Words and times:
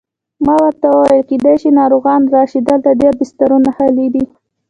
ما 0.45 0.53
ورته 0.63 0.87
وویل: 0.91 1.23
کېدای 1.29 1.55
شي 1.61 1.69
ناروغان 1.79 2.21
راشي، 2.33 2.59
دلته 2.69 2.89
ډېر 3.01 3.13
بسترونه 3.19 3.69
خالي 3.77 4.07
دي. 4.13 4.23